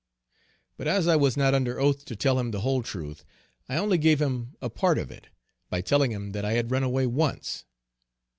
But 0.77 0.87
as 0.87 1.07
I 1.07 1.15
was 1.15 1.37
not 1.37 1.53
under 1.53 1.79
oath 1.79 2.05
to 2.05 2.15
tell 2.15 2.39
him 2.39 2.49
the 2.49 2.61
whole 2.61 2.81
truth, 2.81 3.23
I 3.69 3.77
only 3.77 3.99
gave 3.99 4.19
him 4.19 4.55
a 4.59 4.67
part 4.67 4.97
of 4.97 5.11
it, 5.11 5.27
by 5.69 5.81
telling 5.81 6.11
him 6.11 6.31
that 6.31 6.43
I 6.43 6.53
had 6.53 6.71
run 6.71 6.81
away 6.81 7.05
once. 7.05 7.65